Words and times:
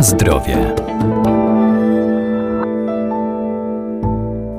Na 0.00 0.04
zdrowie. 0.04 0.74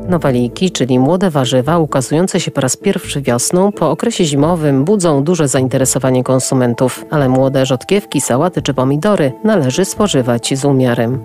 Nowaliki, 0.10 0.72
czyli 0.72 1.00
młode 1.00 1.30
warzywa 1.30 1.78
ukazujące 1.78 2.40
się 2.40 2.52
po 2.52 2.62
raz 2.62 2.78
pierwszy 2.78 3.22
wiosną, 3.22 3.72
po 3.72 3.92
okresie 3.92 4.26
zimowym 4.26 4.86
budzą 4.86 5.24
duże 5.24 5.48
zainteresowanie 5.48 6.24
konsumentów, 6.24 7.06
ale 7.10 7.30
młode 7.30 7.66
rzodkiewki, 7.66 8.22
sałaty 8.22 8.62
czy 8.62 8.74
pomidory 8.74 9.32
należy 9.44 9.86
spożywać 9.86 10.60
z 10.60 10.66
umiarem. 10.66 11.24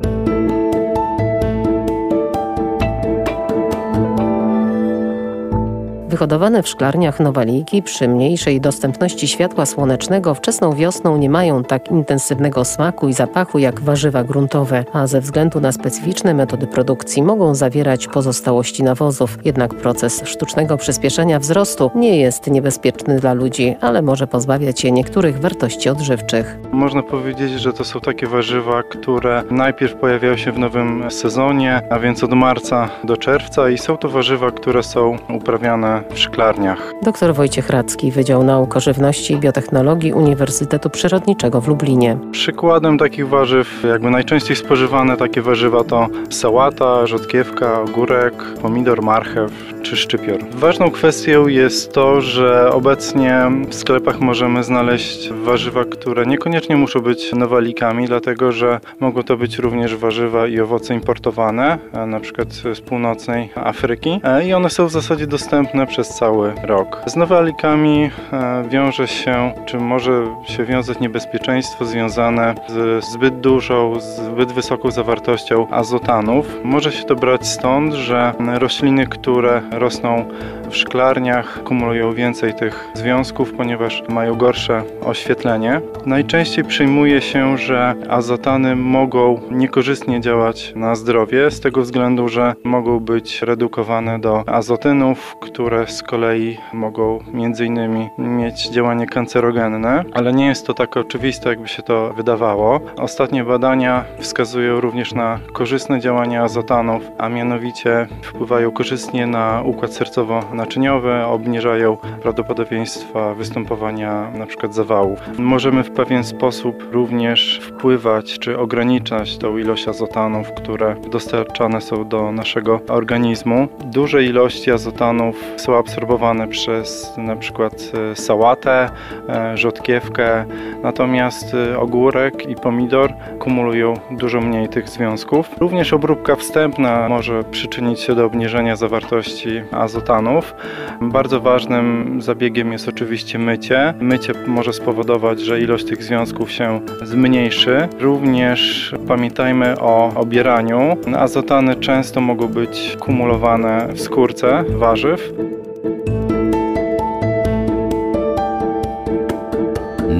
Wyhodowane 6.17 6.63
w 6.63 6.69
szklarniach 6.69 7.21
nowaliki 7.21 7.83
przy 7.83 8.09
mniejszej 8.09 8.61
dostępności 8.61 9.29
światła 9.29 9.67
słonecznego 9.67 10.35
wczesną 10.35 10.73
wiosną 10.73 11.17
nie 11.17 11.31
mają 11.31 11.65
tak 11.65 11.91
intensywnego 11.91 12.65
smaku 12.65 13.09
i 13.09 13.13
zapachu 13.13 13.59
jak 13.59 13.81
warzywa 13.81 14.25
gruntowe, 14.25 14.85
a 14.93 15.07
ze 15.07 15.21
względu 15.21 15.61
na 15.61 15.73
specyficzne 15.73 16.35
metody 16.35 16.67
produkcji 16.67 17.23
mogą 17.23 17.55
zawierać 17.55 18.09
pozostałości 18.09 18.83
nawozów. 18.83 19.39
Jednak 19.45 19.75
proces 19.75 20.23
sztucznego 20.25 20.77
przyspieszenia 20.77 21.39
wzrostu 21.39 21.91
nie 21.95 22.21
jest 22.21 22.47
niebezpieczny 22.51 23.21
dla 23.21 23.33
ludzi, 23.33 23.77
ale 23.81 24.03
może 24.03 24.27
pozbawiać 24.27 24.85
je 24.85 24.93
niektórych 24.93 25.41
wartości 25.41 25.89
odżywczych. 25.89 26.59
Można 26.73 27.03
powiedzieć, 27.03 27.53
że 27.53 27.73
to 27.73 27.85
są 27.85 28.01
takie 28.01 28.27
warzywa, 28.27 28.83
które 28.83 29.43
najpierw 29.51 29.95
pojawiają 29.95 30.37
się 30.37 30.53
w 30.53 30.59
nowym 30.59 31.11
sezonie, 31.11 31.81
a 31.91 31.99
więc 31.99 32.25
od 32.25 32.33
marca 32.33 32.89
do 33.05 33.17
czerwca 33.17 33.71
i 33.71 33.79
są 33.79 33.97
to 33.97 34.09
warzywa, 34.09 34.51
które 34.51 34.83
są 34.83 35.17
uprawiane 35.29 36.06
w 36.15 36.19
szklarniach. 36.19 36.93
Dr 37.03 37.35
Wojciech 37.35 37.71
Radzki, 37.71 38.11
Wydział 38.11 38.45
Nauk 38.45 38.77
o 38.77 38.81
Żywności 38.81 39.35
i 39.35 39.37
Biotechnologii 39.37 40.13
Uniwersytetu 40.13 40.91
Przyrodniczego 40.91 41.61
w 41.61 41.69
Lublinie. 41.69 42.19
Przykładem 42.31 42.99
takich 42.99 43.29
warzyw, 43.29 43.83
jakby 43.89 44.11
najczęściej 44.11 44.57
spożywane 44.57 45.17
takie 45.17 45.43
warzywa 45.43 45.85
to 45.85 46.09
sałata, 46.31 47.07
rzodkiewka, 47.07 47.81
ogórek, 47.81 48.35
pomidor, 48.63 49.03
marchew 49.03 49.53
czy 49.83 49.97
szczypior. 49.97 50.41
Ważną 50.51 50.91
kwestią 50.91 51.47
jest 51.47 51.93
to, 51.93 52.21
że 52.21 52.71
obecnie 52.73 53.43
w 53.69 53.75
sklepach 53.75 54.21
możemy 54.21 54.65
znaleźć 54.65 55.31
warzywa, 55.33 55.85
które 55.85 56.27
niekoniecznie 56.27 56.77
muszą 56.77 57.01
być 57.01 57.33
nowalikami, 57.33 58.07
dlatego 58.07 58.53
że 58.53 58.81
mogą 59.01 59.23
to 59.23 59.37
być 59.37 59.59
również 59.59 59.97
warzywa 59.97 60.47
i 60.47 60.61
owoce 60.61 60.95
importowane, 60.95 61.79
na 62.07 62.21
przykład 62.21 62.49
z 62.49 62.81
północnej 62.81 63.51
Afryki 63.55 64.21
i 64.47 64.55
one 64.55 64.71
są 64.71 64.87
w 64.87 64.93
zasadzie 64.93 65.27
dostępne 65.27 65.87
przez 65.97 66.09
cały 66.09 66.55
rok. 66.63 67.03
Z 67.07 67.17
nowalikami 67.17 68.11
e, 68.33 68.65
wiąże 68.69 69.09
się, 69.09 69.53
czy 69.67 69.79
może 69.79 70.25
się 70.45 70.65
wiązać 70.65 71.01
niebezpieczeństwo 71.01 71.85
związane 71.85 72.55
z 72.69 73.05
zbyt 73.05 73.41
dużą, 73.41 74.01
zbyt 74.01 74.53
wysoką 74.53 74.91
zawartością 74.91 75.67
azotanów. 75.71 76.47
Może 76.65 76.93
się 76.93 77.05
to 77.05 77.15
brać 77.15 77.47
stąd, 77.47 77.95
że 77.95 78.33
rośliny, 78.59 79.07
które 79.07 79.63
rosną 79.71 80.25
w 80.71 80.77
szklarniach, 80.77 81.63
kumulują 81.63 82.13
więcej 82.13 82.55
tych 82.55 82.89
związków, 82.95 83.53
ponieważ 83.53 84.03
mają 84.09 84.35
gorsze 84.35 84.83
oświetlenie. 85.05 85.81
Najczęściej 86.07 86.65
przyjmuje 86.65 87.21
się, 87.21 87.59
że 87.59 87.95
azotany 88.09 88.77
mogą 88.77 89.41
niekorzystnie 89.51 90.21
działać 90.21 90.73
na 90.77 90.95
zdrowie, 90.95 91.51
z 91.51 91.61
tego 91.61 91.83
względu, 91.83 92.29
że 92.29 92.55
mogą 92.65 93.01
być 93.01 93.43
redukowane 93.43 94.19
do 94.19 94.49
azotynów, 94.49 95.37
które 95.41 95.86
z 95.87 96.03
kolei 96.03 96.59
mogą 96.73 97.19
między 97.33 97.67
innymi 97.67 98.09
mieć 98.19 98.69
działanie 98.69 99.07
kancerogenne, 99.07 100.05
ale 100.13 100.33
nie 100.33 100.47
jest 100.47 100.67
to 100.67 100.75
tak 100.75 100.97
oczywiste, 100.97 101.49
jakby 101.49 101.69
się 101.69 101.83
to 101.83 102.13
wydawało. 102.13 102.81
Ostatnie 102.97 103.45
badania 103.45 104.05
wskazują 104.19 104.81
również 104.81 105.15
na 105.15 105.39
korzystne 105.53 106.01
działanie 106.01 106.43
azotanów, 106.43 107.03
a 107.19 107.29
mianowicie 107.29 108.07
wpływają 108.23 108.71
korzystnie 108.71 109.27
na 109.27 109.63
układ 109.65 109.91
sercowo-naczyniowy, 109.91 111.25
obniżają 111.27 111.97
prawdopodobieństwa 112.23 113.35
występowania 113.35 114.31
np. 114.35 114.69
zawałów. 114.71 115.19
Możemy 115.39 115.85
w 115.85 115.91
pewien 115.91 116.25
sposób 116.25 116.85
również 116.93 117.61
wpływać 117.63 118.39
czy 118.39 118.59
ograniczać 118.59 119.39
tą 119.39 119.59
ilość 119.59 119.89
azotanów, 119.89 120.53
które 120.53 120.97
dostarczane 121.11 121.81
są 121.81 122.09
do 122.09 122.33
naszego 122.33 122.81
organizmu. 122.89 123.69
Duże 123.85 124.25
ilości 124.25 124.71
azotanów 124.71 125.45
absorbowane 125.79 126.49
przez 126.49 127.13
na 127.17 127.37
przykład 127.37 127.93
e, 128.13 128.17
sałatę, 128.17 128.91
e, 129.29 129.57
rzodkiewkę, 129.57 130.45
natomiast 130.83 131.55
e, 131.55 131.79
ogórek 131.79 132.49
i 132.49 132.55
pomidor 132.55 133.13
kumulują 133.39 133.95
dużo 134.11 134.41
mniej 134.41 134.69
tych 134.69 134.89
związków. 134.89 135.51
Również 135.61 135.93
obróbka 135.93 136.37
wstępna 136.37 137.09
może 137.09 137.45
przyczynić 137.45 138.01
się 138.01 138.15
do 138.15 138.25
obniżenia 138.25 138.77
zawartości 138.77 139.49
azotanów. 139.73 140.55
Bardzo 141.01 141.41
ważnym 141.41 142.19
zabiegiem 142.23 142.73
jest 142.73 142.89
oczywiście 142.89 143.39
mycie. 143.39 143.95
Mycie 144.01 144.33
może 144.47 144.73
spowodować, 144.73 145.41
że 145.41 145.61
ilość 145.61 145.85
tych 145.85 146.03
związków 146.03 146.53
się 146.53 146.81
zmniejszy. 147.03 147.89
Również 148.01 148.95
pamiętajmy 149.09 149.81
o 149.81 150.13
obieraniu. 150.15 150.97
Azotany 151.17 151.75
często 151.75 152.21
mogą 152.21 152.49
być 152.49 152.97
kumulowane 153.01 153.89
w 153.93 154.01
skórce 154.01 154.65
warzyw. 154.69 155.33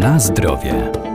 Na 0.07 0.19
zdrowie. 0.19 1.06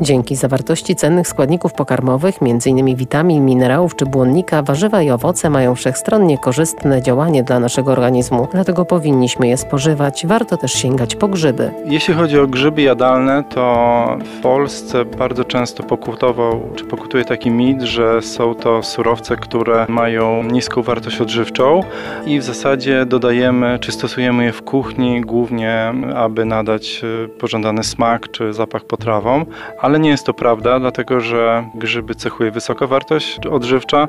Dzięki 0.00 0.36
zawartości 0.36 0.96
cennych 0.96 1.28
składników 1.28 1.72
pokarmowych, 1.72 2.34
m.in. 2.42 2.96
witamin, 2.96 3.44
minerałów 3.44 3.96
czy 3.96 4.06
błonnika, 4.06 4.62
warzywa 4.62 5.02
i 5.02 5.10
owoce 5.10 5.50
mają 5.50 5.74
wszechstronnie 5.74 6.38
korzystne 6.38 7.02
działanie 7.02 7.42
dla 7.42 7.60
naszego 7.60 7.92
organizmu, 7.92 8.48
dlatego 8.52 8.84
powinniśmy 8.84 9.48
je 9.48 9.56
spożywać. 9.56 10.26
Warto 10.26 10.56
też 10.56 10.72
sięgać 10.72 11.16
po 11.16 11.28
grzyby. 11.28 11.70
Jeśli 11.84 12.14
chodzi 12.14 12.38
o 12.38 12.46
grzyby 12.46 12.82
jadalne, 12.82 13.44
to 13.44 14.18
w 14.38 14.40
Polsce 14.40 15.04
bardzo 15.04 15.44
często 15.44 15.82
pokutował, 15.82 16.60
czy 16.76 16.84
pokutuje 16.84 17.24
taki 17.24 17.50
mit, 17.50 17.82
że 17.82 18.22
są 18.22 18.54
to 18.54 18.82
surowce, 18.82 19.36
które 19.36 19.86
mają 19.88 20.42
niską 20.42 20.82
wartość 20.82 21.20
odżywczą 21.20 21.80
i 22.26 22.40
w 22.40 22.42
zasadzie 22.42 23.06
dodajemy, 23.06 23.78
czy 23.80 23.92
stosujemy 23.92 24.44
je 24.44 24.52
w 24.52 24.62
kuchni 24.62 25.20
głównie, 25.20 25.92
aby 26.14 26.44
nadać 26.44 27.00
y, 27.24 27.28
pożądany 27.28 27.84
smak 27.84 28.30
czy 28.30 28.52
zapach 28.52 28.84
potrawom, 28.84 29.46
ale 29.88 30.00
nie 30.00 30.10
jest 30.10 30.26
to 30.26 30.34
prawda, 30.34 30.80
dlatego 30.80 31.20
że 31.20 31.64
grzyby 31.74 32.14
cechuje 32.14 32.50
wysoka 32.50 32.86
wartość 32.86 33.46
odżywcza 33.46 34.08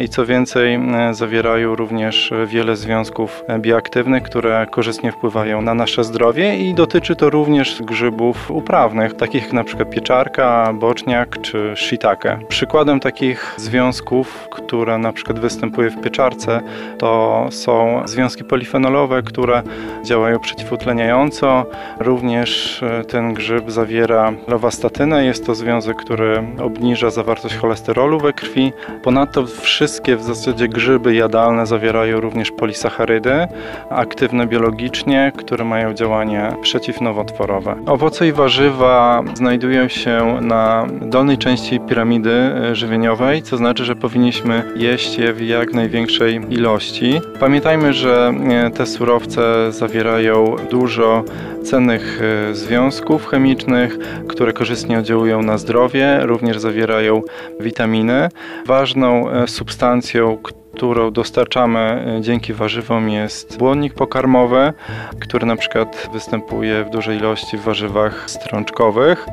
i 0.00 0.08
co 0.08 0.26
więcej 0.26 0.74
e, 0.74 1.14
zawierają 1.14 1.76
również 1.76 2.32
wiele 2.46 2.76
związków 2.76 3.44
bioaktywnych, 3.58 4.22
które 4.22 4.66
korzystnie 4.70 5.12
wpływają 5.12 5.62
na 5.62 5.74
nasze 5.74 6.04
zdrowie 6.04 6.58
i 6.58 6.74
dotyczy 6.74 7.16
to 7.16 7.30
również 7.30 7.82
grzybów 7.82 8.50
uprawnych, 8.50 9.14
takich 9.14 9.42
jak 9.42 9.52
na 9.52 9.64
przykład 9.64 9.90
pieczarka, 9.90 10.72
boczniak 10.74 11.40
czy 11.40 11.72
shiitake. 11.76 12.38
Przykładem 12.48 13.00
takich 13.00 13.54
związków, 13.56 14.48
które 14.50 14.98
na 14.98 15.12
przykład 15.12 15.38
występuje 15.38 15.90
w 15.90 16.00
pieczarce, 16.00 16.60
to 16.98 17.46
są 17.50 18.02
związki 18.04 18.44
polifenolowe, 18.44 19.22
które 19.22 19.62
działają 20.04 20.38
przeciwutleniająco. 20.38 21.66
Również 22.00 22.82
e, 22.82 23.04
ten 23.04 23.34
grzyb 23.34 23.70
zawiera 23.70 24.32
lowastatynę, 24.48 25.05
jest 25.14 25.46
to 25.46 25.54
związek, 25.54 25.96
który 25.96 26.42
obniża 26.62 27.10
zawartość 27.10 27.56
cholesterolu 27.56 28.20
we 28.20 28.32
krwi. 28.32 28.72
Ponadto 29.02 29.46
wszystkie 29.46 30.16
w 30.16 30.22
zasadzie 30.22 30.68
grzyby 30.68 31.14
jadalne 31.14 31.66
zawierają 31.66 32.20
również 32.20 32.50
polisacharydy 32.50 33.48
aktywne 33.90 34.46
biologicznie, 34.46 35.32
które 35.36 35.64
mają 35.64 35.94
działanie 35.94 36.56
przeciwnowotworowe. 36.62 37.76
Owoce 37.86 38.28
i 38.28 38.32
warzywa 38.32 39.22
znajdują 39.34 39.88
się 39.88 40.38
na 40.40 40.86
dolnej 41.00 41.38
części 41.38 41.80
piramidy 41.80 42.30
e, 42.30 42.74
żywieniowej, 42.74 43.42
co 43.42 43.56
znaczy, 43.56 43.84
że 43.84 43.96
powinniśmy 43.96 44.62
jeść 44.76 45.18
je 45.18 45.32
w 45.32 45.40
jak 45.40 45.74
największej 45.74 46.40
ilości. 46.48 47.20
Pamiętajmy, 47.40 47.92
że 47.92 48.34
e, 48.48 48.70
te 48.70 48.86
surowce 48.86 49.72
zawierają 49.72 50.56
dużo 50.70 51.24
cennych 51.64 52.20
e, 52.22 52.54
związków 52.54 53.26
chemicznych, 53.26 53.98
które 54.28 54.52
korzystnie 54.52 54.95
oddziałują 54.98 55.42
na 55.42 55.58
zdrowie, 55.58 56.18
również 56.22 56.58
zawierają 56.58 57.22
witaminy. 57.60 58.28
Ważną 58.66 59.30
e, 59.30 59.48
substancją, 59.48 60.38
którą 60.42 61.10
dostarczamy 61.10 61.78
e, 62.18 62.20
dzięki 62.20 62.52
warzywom 62.52 63.08
jest 63.08 63.58
błonnik 63.58 63.94
pokarmowy, 63.94 64.72
który 65.20 65.46
na 65.46 65.56
przykład 65.56 66.08
występuje 66.12 66.84
w 66.84 66.90
dużej 66.90 67.18
ilości 67.18 67.58
w 67.58 67.62
warzywach 67.62 68.30
strączkowych. 68.30 69.26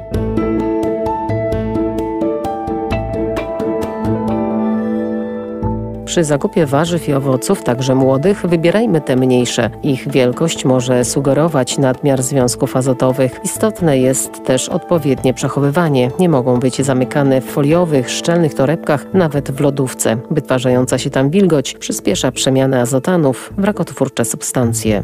Przy 6.14 6.24
zakupie 6.24 6.66
warzyw 6.66 7.10
i 7.10 7.14
owoców, 7.14 7.64
także 7.64 7.96
młodych, 7.96 8.46
wybierajmy 8.46 9.02
te 9.02 9.16
mniejsze. 9.16 9.70
Ich 9.84 10.12
wielkość 10.12 10.66
może 10.66 11.06
sugerować 11.06 11.78
nadmiar 11.78 12.24
związków 12.24 12.76
azotowych. 12.76 13.40
Istotne 13.44 14.00
jest 14.00 14.46
też 14.46 14.70
odpowiednie 14.70 15.34
przechowywanie. 15.34 16.12
Nie 16.20 16.30
mogą 16.30 16.60
być 16.60 16.82
zamykane 16.82 17.42
w 17.42 17.46
foliowych, 17.46 18.10
szczelnych 18.10 18.54
torebkach, 18.54 19.06
nawet 19.14 19.52
w 19.52 19.60
lodówce. 19.60 20.18
Wytwarzająca 20.32 20.98
się 20.98 21.10
tam 21.10 21.30
wilgoć 21.30 21.74
przyspiesza 21.74 22.32
przemianę 22.32 22.82
azotanów 22.82 23.54
w 23.58 23.64
rakotwórcze 23.64 24.26
substancje. 24.26 25.04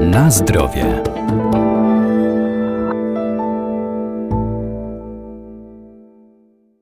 Na 0.00 0.30
zdrowie. 0.30 1.07